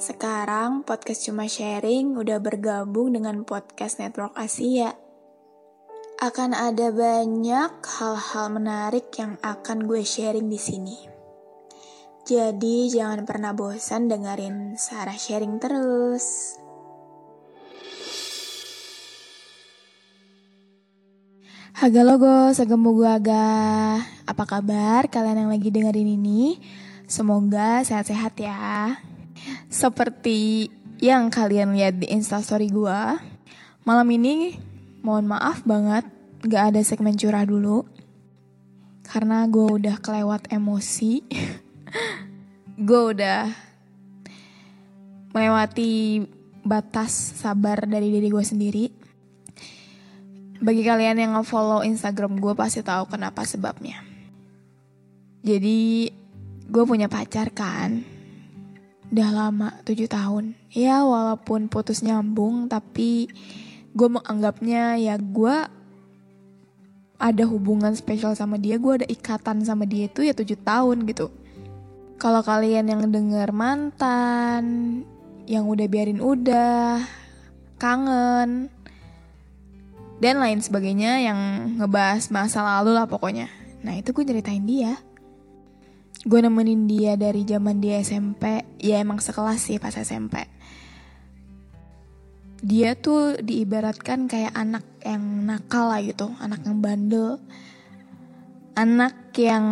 [0.00, 4.96] Sekarang podcast cuma sharing udah bergabung dengan podcast Network Asia.
[6.16, 10.96] Akan ada banyak hal-hal menarik yang akan gue sharing di sini.
[12.24, 16.56] Jadi jangan pernah bosan dengerin Sarah sharing terus.
[21.76, 23.48] Haga logo, segemu gua aga.
[24.24, 26.62] Apa kabar kalian yang lagi dengerin ini?
[27.10, 28.96] Semoga sehat-sehat ya.
[29.72, 30.68] Seperti
[31.02, 33.18] yang kalian lihat di instastory gua,
[33.82, 34.54] malam ini
[35.02, 36.06] mohon maaf banget
[36.46, 37.86] gak ada segmen curah dulu.
[39.02, 41.20] Karena gue udah kelewat emosi.
[42.88, 43.50] gue udah
[45.32, 46.22] melewati
[46.62, 48.84] batas sabar dari diri gue sendiri.
[50.62, 53.98] Bagi kalian yang nge-follow Instagram gue pasti tahu kenapa sebabnya.
[55.42, 56.06] Jadi
[56.70, 58.11] gue punya pacar kan.
[59.12, 60.56] Udah lama 7 tahun.
[60.72, 63.28] Ya walaupun putus nyambung tapi
[63.92, 65.68] gue menganggapnya ya gue
[67.22, 71.30] ada hubungan spesial sama dia, gue ada ikatan sama dia itu ya 7 tahun gitu.
[72.18, 74.64] Kalau kalian yang denger mantan,
[75.46, 77.02] yang udah biarin udah,
[77.78, 78.70] kangen,
[80.22, 81.38] dan lain sebagainya yang
[81.82, 83.50] ngebahas masa lalu lah pokoknya.
[83.82, 84.98] Nah itu gue ceritain dia.
[86.22, 90.46] Gue nemenin dia dari zaman dia SMP, ya emang sekelas sih pas SMP.
[92.62, 97.42] Dia tuh diibaratkan kayak anak yang nakal lah gitu, anak yang bandel.
[98.78, 99.66] Anak yang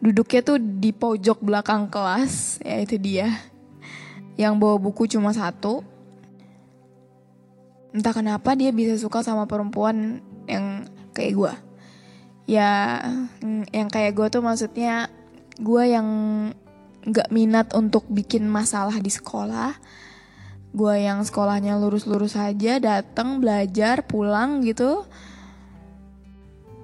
[0.00, 3.28] duduknya tuh di pojok belakang kelas, ya itu dia.
[4.40, 5.84] Yang bawa buku cuma satu,
[7.92, 11.54] entah kenapa dia bisa suka sama perempuan yang kayak gue
[12.48, 13.02] ya
[13.76, 15.12] yang kayak gue tuh maksudnya
[15.58, 16.08] gue yang
[17.04, 19.74] nggak minat untuk bikin masalah di sekolah.
[20.72, 25.04] Gue yang sekolahnya lurus-lurus aja datang belajar pulang gitu.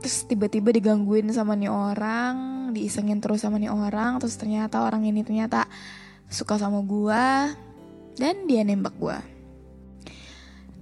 [0.02, 5.22] Terus tiba-tiba digangguin sama nih orang diisengin terus sama nih orang terus ternyata orang ini
[5.22, 5.70] ternyata
[6.26, 7.24] suka sama gue
[8.18, 9.18] dan dia nembak gue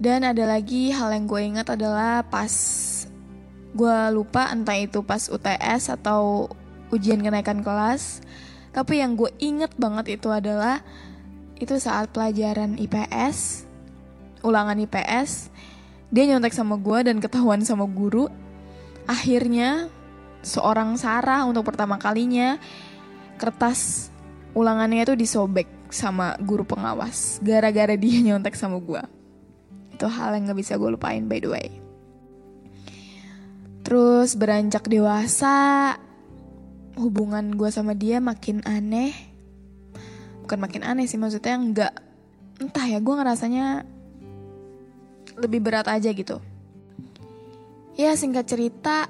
[0.01, 2.49] dan ada lagi hal yang gue ingat adalah pas
[3.73, 6.49] gue lupa entah itu pas UTS atau
[6.93, 8.21] ujian kenaikan kelas.
[8.69, 10.85] Tapi yang gue inget banget itu adalah
[11.57, 13.65] itu saat pelajaran IPS,
[14.45, 15.49] ulangan IPS,
[16.13, 18.29] dia nyontek sama gue dan ketahuan sama guru.
[19.09, 19.89] Akhirnya
[20.45, 22.59] seorang Sarah untuk pertama kalinya
[23.39, 24.11] kertas
[24.53, 29.01] ulangannya itu disobek sama guru pengawas gara-gara dia nyontek sama gue
[29.93, 31.67] itu hal yang gak bisa gue lupain by the way
[33.87, 35.95] terus beranjak dewasa
[36.97, 39.13] hubungan gue sama dia makin aneh.
[40.45, 41.93] Bukan makin aneh sih maksudnya nggak
[42.61, 43.65] entah ya gue ngerasanya
[45.39, 46.37] lebih berat aja gitu.
[47.97, 49.09] Ya singkat cerita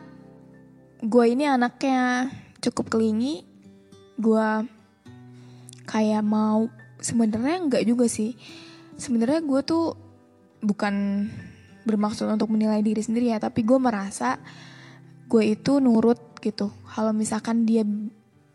[1.04, 2.32] gue ini anaknya
[2.64, 3.44] cukup kelingi.
[4.16, 4.68] Gue
[5.90, 6.72] kayak mau
[7.04, 8.36] sebenarnya nggak juga sih.
[8.96, 9.98] Sebenarnya gue tuh
[10.64, 11.28] bukan
[11.84, 14.40] bermaksud untuk menilai diri sendiri ya tapi gue merasa
[15.28, 16.68] gue itu nurut gitu.
[16.92, 17.88] Kalau misalkan dia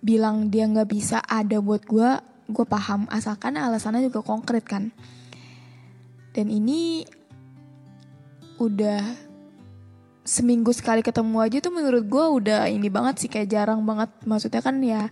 [0.05, 2.11] bilang dia nggak bisa ada buat gue
[2.49, 3.09] gue paham.
[3.09, 4.93] Asalkan alasannya juga konkret kan.
[6.37, 7.09] Dan ini
[8.61, 9.01] udah
[10.29, 14.13] seminggu sekali ketemu aja tuh menurut gue udah ini banget sih kayak jarang banget.
[14.29, 15.09] Maksudnya kan ya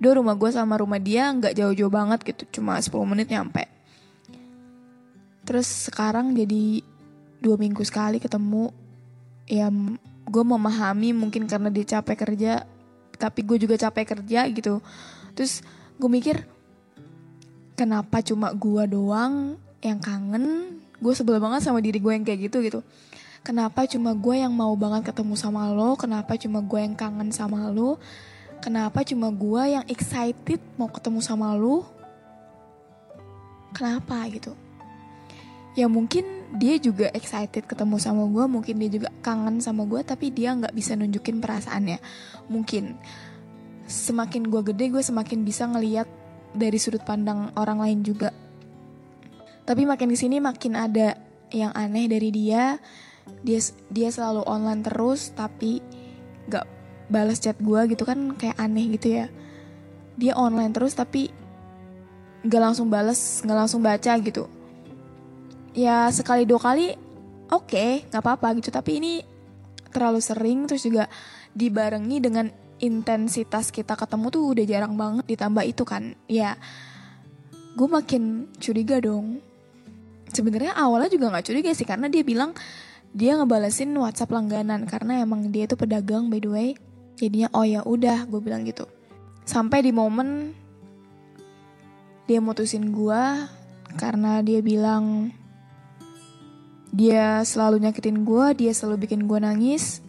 [0.00, 2.60] do rumah gue sama rumah dia nggak jauh-jauh banget gitu.
[2.60, 3.64] Cuma 10 menit nyampe.
[5.44, 6.84] Terus sekarang jadi
[7.40, 8.70] dua minggu sekali ketemu.
[9.50, 9.66] Ya
[10.26, 12.52] gue memahami mungkin karena dia capek kerja.
[13.16, 14.80] Tapi gue juga capek kerja gitu.
[15.36, 15.64] Terus
[16.00, 16.44] gue mikir
[17.76, 20.76] kenapa cuma gue doang yang kangen.
[21.00, 22.80] Gue sebel banget sama diri gue yang kayak gitu gitu.
[23.40, 25.96] Kenapa cuma gue yang mau banget ketemu sama lo?
[25.96, 27.96] Kenapa cuma gue yang kangen sama lo?
[28.60, 32.00] Kenapa cuma gue yang excited mau ketemu sama lo?
[33.74, 34.52] kenapa gitu
[35.78, 40.34] ya mungkin dia juga excited ketemu sama gue mungkin dia juga kangen sama gue tapi
[40.34, 42.02] dia nggak bisa nunjukin perasaannya.
[42.50, 42.98] Mungkin
[43.86, 46.10] semakin gue gede gue semakin bisa ngeliat
[46.50, 48.34] dari sudut pandang orang lain juga.
[49.62, 51.14] Tapi makin ke sini makin ada
[51.54, 52.82] yang aneh dari dia.
[53.46, 55.78] Dia dia selalu online terus tapi
[56.50, 56.66] nggak
[57.06, 59.26] balas chat gue gitu kan kayak aneh gitu ya.
[60.18, 61.30] Dia online terus tapi
[62.42, 64.59] nggak langsung balas nggak langsung baca gitu
[65.76, 66.94] ya sekali dua kali
[67.50, 68.70] oke okay, nggak apa-apa gitu.
[68.70, 69.12] Tapi ini
[69.90, 71.10] terlalu sering terus juga
[71.50, 72.46] dibarengi dengan
[72.80, 76.16] intensitas kita ketemu tuh udah jarang banget ditambah itu kan.
[76.30, 76.56] Ya
[77.74, 79.42] gue makin curiga dong.
[80.30, 82.54] Sebenarnya awalnya juga nggak curiga sih karena dia bilang
[83.10, 86.68] dia ngebalesin WhatsApp langganan karena emang dia itu pedagang by the way.
[87.18, 88.86] Jadinya oh ya udah gue bilang gitu.
[89.44, 90.54] Sampai di momen
[92.30, 93.22] dia mutusin gue
[93.98, 95.34] karena dia bilang
[96.90, 100.02] dia selalu nyakitin gue, dia selalu bikin gue nangis.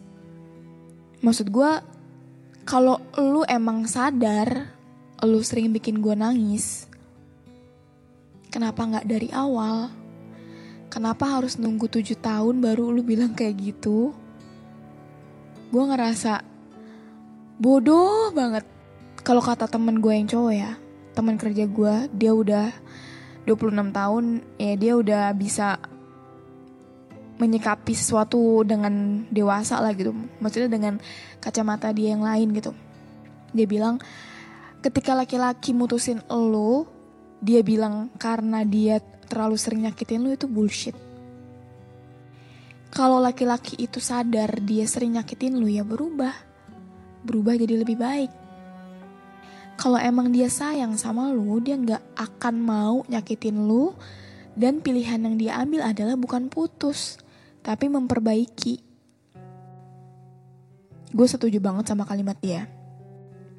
[1.22, 1.70] Maksud gue,
[2.66, 4.74] kalau lu emang sadar,
[5.22, 6.90] lu sering bikin gue nangis,
[8.50, 9.94] kenapa nggak dari awal?
[10.90, 14.12] Kenapa harus nunggu tujuh tahun baru lu bilang kayak gitu?
[15.72, 16.44] Gue ngerasa
[17.56, 18.66] bodoh banget.
[19.22, 20.74] Kalau kata temen gue yang cowok ya,
[21.14, 22.74] teman kerja gue, dia udah
[23.46, 24.24] 26 tahun,
[24.58, 25.78] ya dia udah bisa
[27.42, 30.14] menyikapi sesuatu dengan dewasa lah gitu.
[30.38, 31.02] Maksudnya dengan
[31.42, 32.70] kacamata dia yang lain gitu.
[33.50, 33.98] Dia bilang
[34.78, 36.86] ketika laki-laki mutusin lo
[37.42, 40.94] dia bilang karena dia terlalu sering nyakitin lo itu bullshit.
[42.94, 46.32] Kalau laki-laki itu sadar dia sering nyakitin lo ya berubah.
[47.26, 48.30] Berubah jadi lebih baik.
[49.74, 53.98] Kalau emang dia sayang sama lo dia nggak akan mau nyakitin lo.
[54.52, 57.16] Dan pilihan yang dia ambil adalah bukan putus
[57.62, 58.82] tapi memperbaiki.
[61.14, 62.66] Gue setuju banget sama kalimat dia.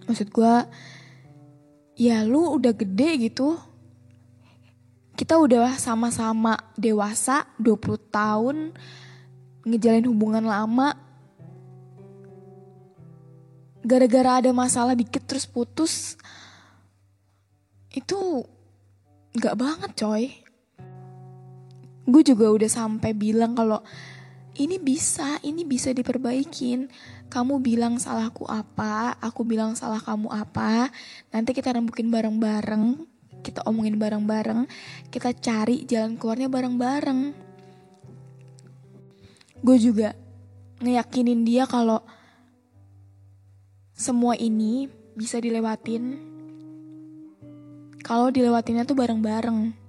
[0.03, 0.53] Maksud gue,
[1.95, 3.55] ya lu udah gede gitu.
[5.15, 8.57] Kita udah sama-sama dewasa, 20 tahun,
[9.63, 10.97] ngejalin hubungan lama.
[13.83, 16.15] Gara-gara ada masalah dikit terus putus,
[17.93, 18.17] itu
[19.37, 20.42] gak banget coy
[22.03, 23.79] gue juga udah sampai bilang kalau
[24.53, 26.89] ini bisa, ini bisa diperbaikin.
[27.33, 30.93] Kamu bilang salahku apa, aku bilang salah kamu apa.
[31.33, 33.01] Nanti kita rembukin bareng-bareng,
[33.41, 34.69] kita omongin bareng-bareng,
[35.09, 37.33] kita cari jalan keluarnya bareng-bareng.
[39.65, 40.13] Gue juga
[40.83, 42.05] ngeyakinin dia kalau
[43.97, 44.85] semua ini
[45.17, 46.19] bisa dilewatin.
[48.03, 49.82] Kalau dilewatinnya tuh bareng-bareng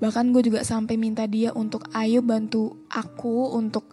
[0.00, 3.92] Bahkan gue juga sampai minta dia untuk ayo bantu aku untuk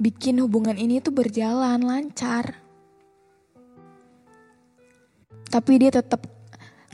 [0.00, 2.56] bikin hubungan ini tuh berjalan lancar.
[5.52, 6.24] Tapi dia tetap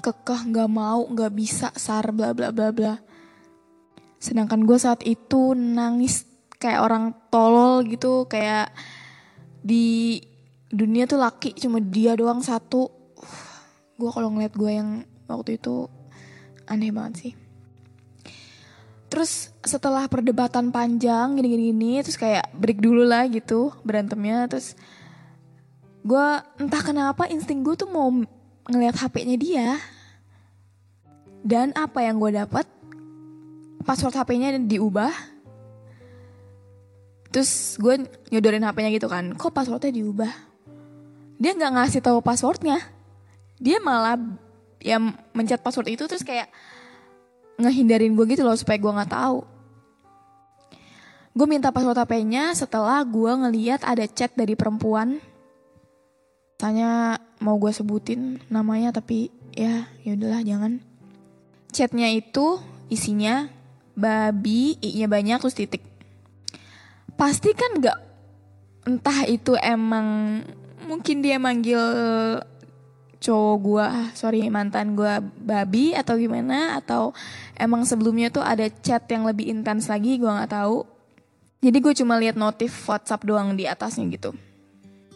[0.02, 2.94] kekeh nggak mau nggak bisa sar bla bla bla bla.
[4.18, 6.26] Sedangkan gue saat itu nangis
[6.58, 8.74] kayak orang tolol gitu kayak
[9.62, 10.18] di
[10.74, 12.90] dunia tuh laki cuma dia doang satu.
[13.94, 15.86] gue kalau ngeliat gue yang waktu itu
[16.66, 17.43] aneh banget sih
[19.14, 24.50] terus setelah perdebatan panjang gini-gini terus kayak break dulu lah gitu berantemnya.
[24.50, 24.74] Terus
[26.02, 26.26] gue
[26.58, 28.10] entah kenapa insting gue tuh mau
[28.66, 29.68] ngeliat HP-nya dia.
[31.46, 32.66] Dan apa yang gue dapat
[33.86, 35.14] password HP-nya diubah.
[37.30, 40.34] Terus gue nyodorin HP-nya gitu kan kok passwordnya diubah?
[41.38, 42.82] Dia nggak ngasih tahu passwordnya.
[43.62, 44.18] Dia malah
[44.82, 46.50] yang mencet password itu terus kayak
[47.58, 49.38] ngehindarin gue gitu loh supaya gue nggak tahu.
[51.34, 55.18] Gue minta password HP-nya setelah gue ngeliat ada chat dari perempuan.
[56.54, 60.78] Tanya mau gue sebutin namanya tapi ya yaudahlah jangan.
[61.74, 63.50] Chatnya itu isinya
[63.98, 65.82] babi, i-nya banyak terus titik.
[67.18, 67.98] Pasti kan gak
[68.86, 70.38] entah itu emang
[70.86, 71.80] mungkin dia manggil
[73.24, 76.76] cowok gue sorry mantan gue babi atau gimana?
[76.76, 77.16] Atau
[77.56, 80.84] emang sebelumnya tuh ada chat yang lebih intens lagi gue nggak tahu.
[81.64, 84.36] Jadi gue cuma lihat notif WhatsApp doang di atasnya gitu.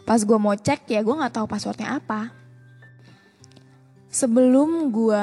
[0.09, 2.33] Pas gue mau cek ya gue nggak tahu passwordnya apa.
[4.09, 5.23] Sebelum gue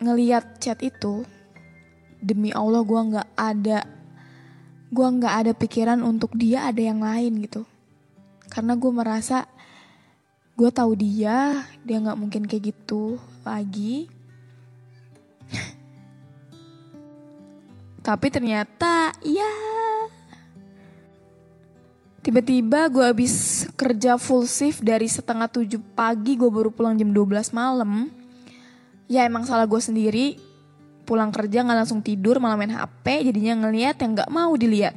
[0.00, 1.28] ngeliat chat itu
[2.24, 3.84] demi Allah gue nggak ada
[4.90, 7.68] gue nggak ada pikiran untuk dia ada yang lain gitu.
[8.48, 9.44] Karena gue merasa
[10.60, 14.12] gue tahu dia dia nggak mungkin kayak gitu lagi.
[18.04, 19.48] Tapi ternyata ya
[22.20, 27.56] tiba-tiba gue habis kerja full shift dari setengah tujuh pagi gue baru pulang jam 12
[27.56, 28.12] malam.
[29.08, 30.36] Ya emang salah gue sendiri.
[31.08, 34.92] Pulang kerja nggak langsung tidur malah main hp jadinya ngeliat yang nggak mau dilihat.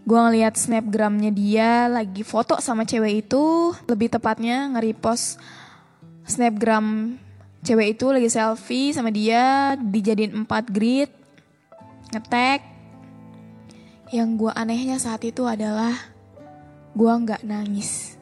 [0.00, 3.76] Gue ngeliat snapgramnya dia lagi foto sama cewek itu.
[3.84, 5.36] Lebih tepatnya nge-repost
[6.24, 7.18] snapgram
[7.60, 11.12] cewek itu lagi selfie sama dia dijadiin 4 grid.
[12.16, 12.64] Ngetek.
[14.10, 15.94] Yang gue anehnya saat itu adalah
[16.96, 18.16] gue nggak nangis.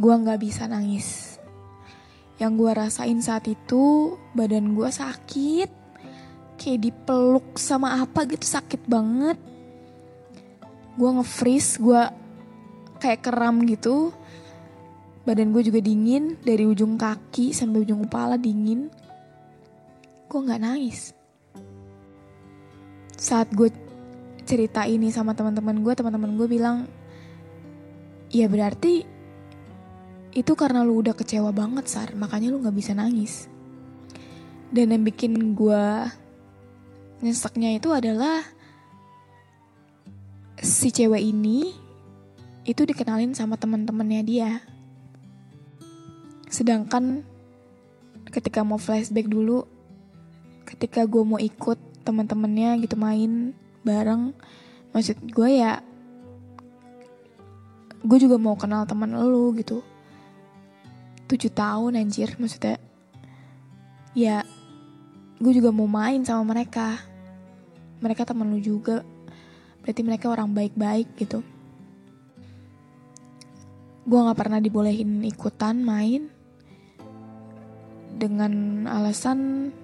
[0.00, 1.36] Gue nggak bisa nangis.
[2.40, 5.70] Yang gue rasain saat itu badan gue sakit.
[6.56, 9.49] Kayak dipeluk sama apa gitu sakit banget
[10.96, 12.02] gue nge-freeze, gue
[13.00, 14.14] kayak keram gitu.
[15.24, 18.88] Badan gue juga dingin dari ujung kaki sampai ujung kepala dingin.
[20.26, 21.12] Gue nggak nangis.
[23.20, 23.68] Saat gue
[24.48, 26.88] cerita ini sama teman-teman gue, teman-teman gue bilang,
[28.32, 29.04] ya berarti
[30.30, 33.50] itu karena lu udah kecewa banget sar, makanya lu nggak bisa nangis.
[34.70, 35.84] Dan yang bikin gue
[37.20, 38.40] nyeseknya itu adalah
[40.60, 41.72] si cewek ini
[42.68, 44.50] itu dikenalin sama teman-temannya dia.
[46.52, 47.24] Sedangkan
[48.28, 49.64] ketika mau flashback dulu,
[50.68, 54.36] ketika gue mau ikut teman-temannya gitu main bareng,
[54.92, 55.80] maksud gue ya,
[58.04, 59.80] gue juga mau kenal teman lu gitu.
[61.26, 62.76] Tujuh tahun anjir maksudnya.
[64.12, 64.42] Ya,
[65.38, 66.98] gue juga mau main sama mereka.
[68.02, 69.06] Mereka teman lu juga
[69.90, 71.42] berarti mereka orang baik-baik gitu.
[74.06, 76.30] Gue nggak pernah dibolehin ikutan main
[78.14, 79.74] dengan alasan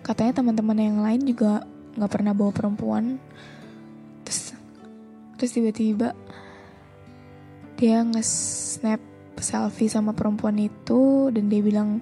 [0.00, 3.20] katanya teman-teman yang lain juga nggak pernah bawa perempuan.
[4.24, 4.56] Terus
[5.36, 6.16] terus tiba-tiba
[7.76, 9.04] dia nge-snap
[9.44, 12.00] selfie sama perempuan itu dan dia bilang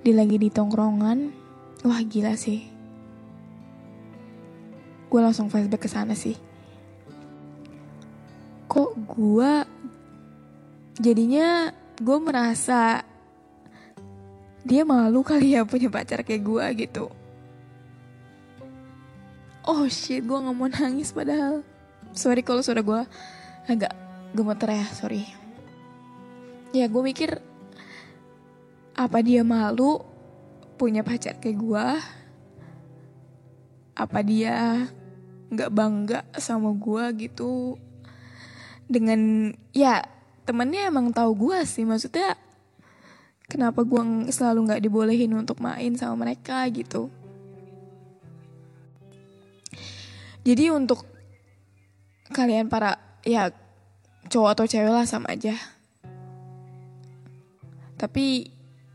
[0.00, 1.36] dia lagi di tongkrongan.
[1.84, 2.64] Wah gila sih.
[5.12, 6.47] Gue langsung flashback ke sana sih
[8.78, 9.52] kok gue
[11.02, 13.02] jadinya gue merasa
[14.62, 17.10] dia malu kali ya punya pacar kayak gue gitu.
[19.66, 21.66] Oh shit gue nggak mau nangis padahal.
[22.14, 23.02] Sorry kalau suara gue
[23.66, 23.90] agak
[24.30, 25.26] gemeter ya sorry.
[26.70, 27.42] Ya gue mikir
[28.94, 30.06] apa dia malu
[30.78, 31.86] punya pacar kayak gue
[33.98, 34.86] apa dia
[35.50, 37.74] nggak bangga sama gue gitu
[38.88, 40.02] dengan ya
[40.48, 41.84] temennya emang tahu gue sih.
[41.84, 42.34] Maksudnya
[43.44, 47.12] kenapa gue selalu nggak dibolehin untuk main sama mereka gitu.
[50.42, 51.04] Jadi untuk
[52.32, 53.52] kalian para ya
[54.32, 55.52] cowok atau cewek lah sama aja.
[58.00, 58.48] Tapi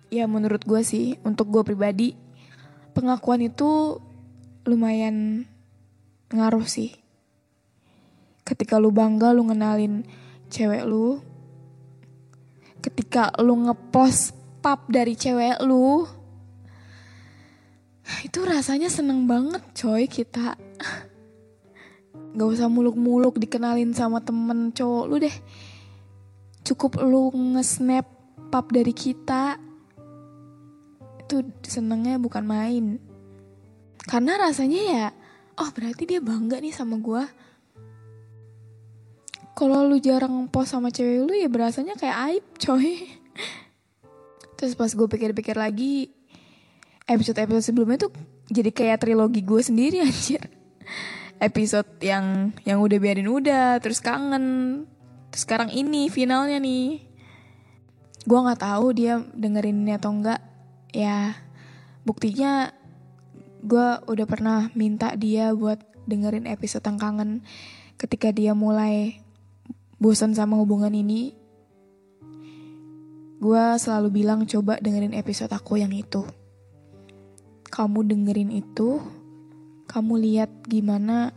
[0.09, 2.17] ya menurut gue sih untuk gue pribadi
[2.93, 4.01] pengakuan itu
[4.63, 5.45] lumayan
[6.31, 7.02] ngaruh sih
[8.43, 10.03] ketika lu bangga lu ngenalin
[10.51, 11.19] cewek lu.
[12.83, 16.03] Ketika lu ngepost pap dari cewek lu.
[18.27, 20.59] Itu rasanya seneng banget coy kita.
[22.37, 25.35] Gak usah muluk-muluk dikenalin sama temen cowok lu deh.
[26.67, 28.05] Cukup lu nge-snap
[28.51, 29.55] pap dari kita.
[31.23, 32.99] Itu senengnya bukan main.
[34.03, 35.07] Karena rasanya ya
[35.53, 37.23] Oh berarti dia bangga nih sama gue
[39.53, 43.05] kalau lu jarang post sama cewek lu ya berasanya kayak aib coy.
[44.57, 46.09] Terus pas gue pikir-pikir lagi
[47.05, 48.13] episode-episode sebelumnya tuh
[48.49, 50.41] jadi kayak trilogi gue sendiri anjir.
[51.37, 54.85] Episode yang yang udah biarin udah terus kangen.
[55.29, 57.05] Terus sekarang ini finalnya nih.
[58.23, 60.39] Gue nggak tahu dia dengerin ini atau enggak
[60.93, 61.33] ya
[62.05, 62.71] buktinya
[63.65, 67.31] gue udah pernah minta dia buat dengerin episode yang kangen
[67.95, 69.22] ketika dia mulai
[70.03, 71.31] bosan sama hubungan ini,
[73.39, 76.27] gue selalu bilang coba dengerin episode aku yang itu.
[77.71, 78.99] Kamu dengerin itu,
[79.87, 81.31] kamu lihat gimana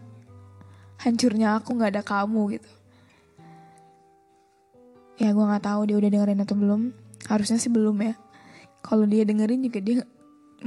[0.99, 2.70] hancurnya aku nggak ada kamu gitu.
[5.23, 6.90] Ya gue nggak tahu dia udah dengerin atau belum.
[7.30, 8.18] Harusnya sih belum ya.
[8.82, 10.02] Kalau dia dengerin juga dia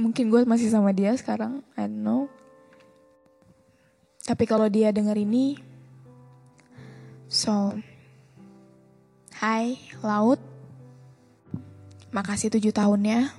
[0.00, 1.60] mungkin gue masih sama dia sekarang.
[1.76, 2.22] I don't know.
[4.26, 5.58] Tapi kalau dia denger ini,
[7.26, 7.74] so
[9.40, 10.36] Hai, Laut.
[12.12, 13.32] Makasih tujuh tahunnya.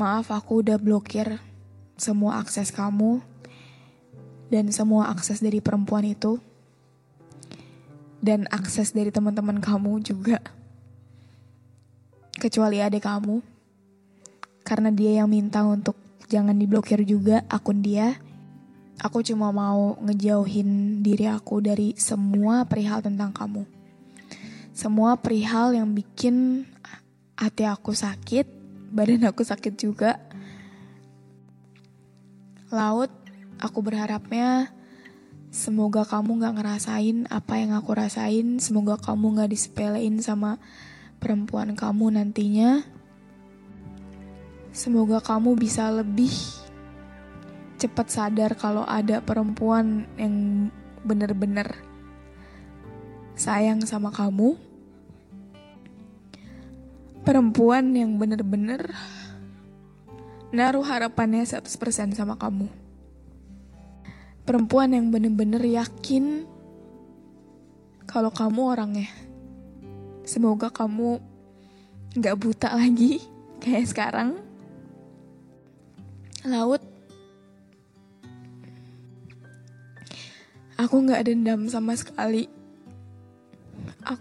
[0.00, 1.44] Maaf aku udah blokir
[2.00, 3.20] semua akses kamu
[4.48, 6.40] dan semua akses dari perempuan itu
[8.24, 10.40] dan akses dari teman-teman kamu juga
[12.40, 13.44] kecuali adik kamu
[14.64, 16.00] karena dia yang minta untuk
[16.32, 18.16] jangan diblokir juga akun dia
[19.04, 23.73] aku cuma mau ngejauhin diri aku dari semua perihal tentang kamu
[24.74, 26.66] semua perihal yang bikin
[27.38, 28.46] hati aku sakit
[28.90, 30.18] badan aku sakit juga
[32.74, 33.10] laut
[33.62, 34.74] aku berharapnya
[35.54, 38.58] semoga kamu gak ngerasain apa yang aku rasain.
[38.58, 40.58] Semoga kamu gak disepelein sama
[41.22, 42.82] perempuan kamu nantinya.
[44.74, 46.34] Semoga kamu bisa lebih
[47.78, 50.66] cepat sadar kalau ada perempuan yang
[51.06, 51.78] bener-bener
[53.34, 54.54] sayang sama kamu.
[57.24, 58.92] Perempuan yang bener-bener
[60.54, 62.70] naruh harapannya 100% sama kamu.
[64.44, 66.46] Perempuan yang bener-bener yakin
[68.04, 69.10] kalau kamu orangnya.
[70.22, 71.18] Semoga kamu
[72.20, 73.24] gak buta lagi
[73.64, 74.30] kayak sekarang.
[76.44, 76.84] Laut,
[80.76, 82.63] aku gak dendam sama sekali.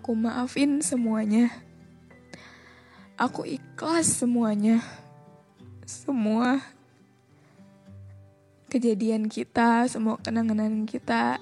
[0.03, 1.47] Aku maafin semuanya.
[3.15, 4.83] Aku ikhlas semuanya
[5.87, 6.59] semua
[8.67, 11.39] kejadian kita, semua kenangan kita.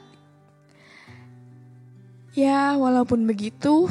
[2.38, 3.90] Ya, walaupun begitu,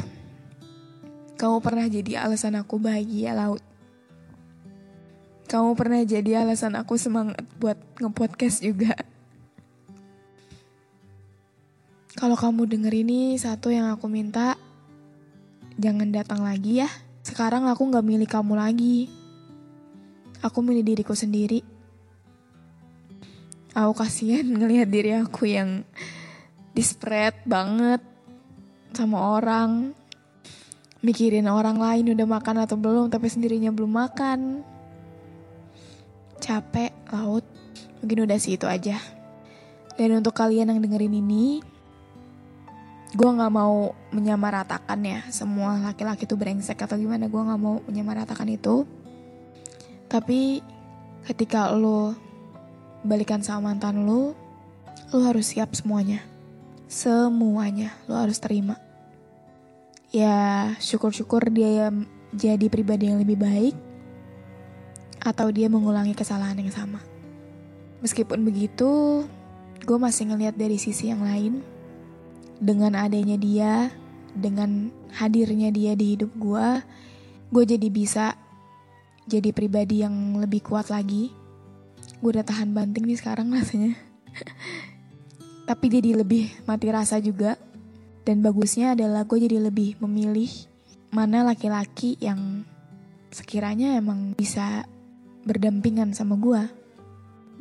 [1.35, 3.59] kamu pernah jadi alasan aku bahagia laut.
[5.51, 8.95] Kamu pernah jadi alasan aku semangat buat ngepodcast juga.
[12.21, 14.53] Kalau kamu denger ini, satu yang aku minta,
[15.81, 16.89] jangan datang lagi ya.
[17.25, 19.09] Sekarang aku gak milih kamu lagi
[20.41, 21.61] aku milih diriku sendiri.
[23.71, 25.85] Aku kasihan ngelihat diri aku yang
[26.75, 28.01] dispread banget
[28.91, 29.95] sama orang.
[31.01, 34.61] Mikirin orang lain udah makan atau belum, tapi sendirinya belum makan.
[36.37, 37.45] Capek, laut.
[38.01, 39.01] Mungkin udah sih itu aja.
[39.97, 41.61] Dan untuk kalian yang dengerin ini,
[43.11, 48.47] gue gak mau menyamaratakan ya semua laki-laki itu brengsek atau gimana gue gak mau menyamaratakan
[48.47, 48.87] itu
[50.11, 50.59] tapi
[51.23, 52.11] ketika lo
[53.01, 54.35] balikan sama mantan lo,
[55.15, 56.19] lo harus siap semuanya.
[56.91, 58.75] Semuanya lo harus terima.
[60.11, 61.87] Ya syukur-syukur dia
[62.35, 63.75] jadi pribadi yang lebih baik
[65.23, 66.99] atau dia mengulangi kesalahan yang sama.
[68.03, 69.23] Meskipun begitu,
[69.85, 71.63] gue masih ngeliat dari sisi yang lain.
[72.61, 73.89] Dengan adanya dia,
[74.37, 76.67] dengan hadirnya dia di hidup gue,
[77.49, 78.37] gue jadi bisa
[79.25, 81.33] jadi pribadi yang lebih kuat lagi.
[82.21, 83.97] Gue udah tahan banting nih sekarang rasanya.
[85.65, 87.57] Tapi jadi lebih mati rasa juga.
[88.21, 90.69] Dan bagusnya adalah gue jadi lebih memilih
[91.09, 92.63] mana laki-laki yang
[93.33, 94.85] sekiranya emang bisa
[95.43, 96.80] berdampingan sama gue.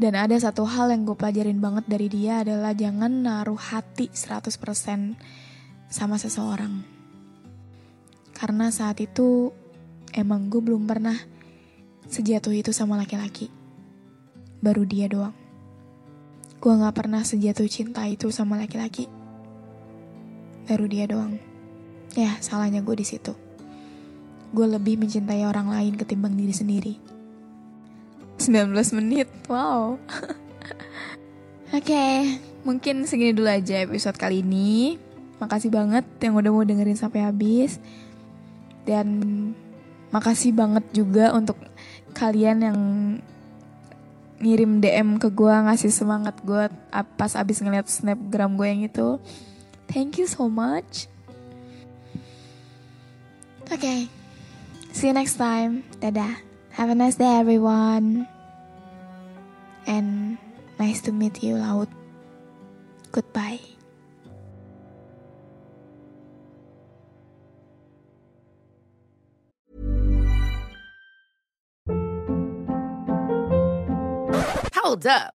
[0.00, 4.48] Dan ada satu hal yang gue pelajarin banget dari dia adalah jangan naruh hati 100%
[5.92, 6.80] sama seseorang.
[8.32, 9.52] Karena saat itu
[10.16, 11.20] emang gue belum pernah
[12.08, 13.52] sejatuh itu sama laki-laki.
[14.64, 15.36] Baru dia doang.
[16.64, 19.04] Gue gak pernah sejatuh cinta itu sama laki-laki.
[20.64, 21.36] Baru dia doang.
[22.16, 23.36] Ya, salahnya gue di situ.
[24.56, 27.09] Gue lebih mencintai orang lain ketimbang diri sendiri.
[28.40, 29.94] 19 menit, wow.
[31.70, 34.98] Oke, okay, mungkin segini dulu aja episode kali ini.
[35.38, 37.78] Makasih banget yang udah mau dengerin sampai habis.
[38.82, 39.06] Dan
[40.10, 41.54] makasih banget juga untuk
[42.12, 42.78] kalian yang
[44.40, 49.20] ngirim DM ke gue ngasih semangat gue pas abis ngeliat snapgram gue yang itu
[49.84, 51.12] thank you so much
[53.68, 54.08] oke okay.
[54.96, 56.49] see you next time dadah
[56.80, 58.26] have a nice day everyone.
[59.86, 60.38] And
[60.78, 61.90] nice to meet you laut.
[63.12, 63.60] Goodbye.
[74.72, 75.39] Hold up.